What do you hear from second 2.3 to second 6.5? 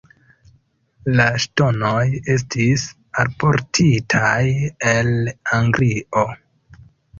estis alportitaj el Anglio.